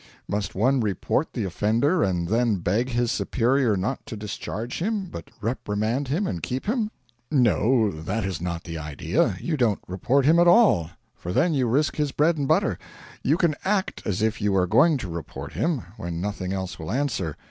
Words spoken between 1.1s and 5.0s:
the offender and then beg his superior not to discharge